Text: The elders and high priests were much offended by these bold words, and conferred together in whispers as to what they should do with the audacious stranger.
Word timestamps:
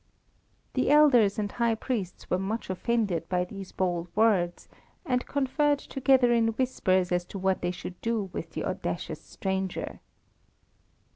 The 0.73 0.89
elders 0.89 1.37
and 1.37 1.51
high 1.51 1.75
priests 1.75 2.27
were 2.27 2.39
much 2.39 2.71
offended 2.71 3.29
by 3.29 3.45
these 3.45 3.71
bold 3.71 4.07
words, 4.15 4.67
and 5.05 5.27
conferred 5.27 5.77
together 5.77 6.33
in 6.33 6.47
whispers 6.53 7.11
as 7.11 7.23
to 7.25 7.37
what 7.37 7.61
they 7.61 7.69
should 7.69 8.01
do 8.01 8.23
with 8.33 8.53
the 8.53 8.65
audacious 8.65 9.21
stranger. 9.21 9.99